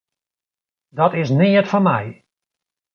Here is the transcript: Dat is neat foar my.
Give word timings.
Dat 0.97 1.13
is 1.21 1.29
neat 1.37 1.67
foar 1.71 1.83
my. 1.87 2.03